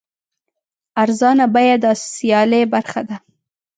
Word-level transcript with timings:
ارزانه 1.03 1.45
بیه 1.53 1.75
د 1.83 1.85
سیالۍ 2.13 2.63
برخه 2.73 3.01
ده. 3.09 3.17